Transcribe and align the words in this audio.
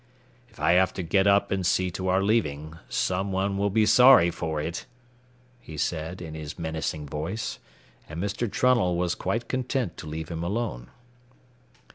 "If 0.49 0.59
I 0.59 0.71
have 0.71 0.93
to 0.93 1.03
get 1.03 1.27
up 1.27 1.51
and 1.51 1.63
see 1.63 1.91
to 1.91 2.07
our 2.07 2.23
leaving, 2.23 2.79
some 2.89 3.31
one 3.31 3.59
will 3.59 3.69
be 3.69 3.85
sorry 3.85 4.31
for 4.31 4.59
it," 4.59 4.87
he 5.59 5.77
said, 5.77 6.23
in 6.23 6.33
his 6.33 6.57
menacing 6.57 7.05
voice, 7.07 7.59
and 8.09 8.19
Mr. 8.19 8.51
Trunnell 8.51 8.95
was 8.97 9.13
quite 9.13 9.47
content 9.47 9.97
to 9.97 10.07
leave 10.07 10.29
him 10.29 10.43
alone. 10.43 10.89